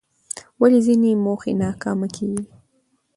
ولې 0.59 0.79
ځینې 0.87 1.11
موخې 1.23 1.51
ناکامه 1.63 2.07
کېږي؟ 2.15 2.43